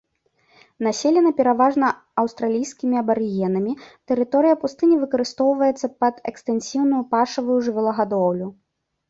[0.85, 1.87] Населена пераважна
[2.21, 3.73] аўстралійскімі абарыгенамі,
[4.13, 8.47] тэрыторыя пустыні выкарыстоўваецца пад экстэнсіўную пашавую жывёлагадоўлю.